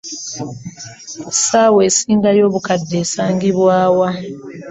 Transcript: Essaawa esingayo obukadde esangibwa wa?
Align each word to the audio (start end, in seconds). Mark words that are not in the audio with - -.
Essaawa 1.31 1.81
esingayo 1.89 2.41
obukadde 2.49 2.95
esangibwa 3.03 3.77
wa? 3.97 4.09